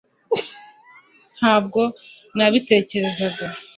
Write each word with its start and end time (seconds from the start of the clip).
ntabwo 1.37 1.81
nabitekerezaga 2.35 3.47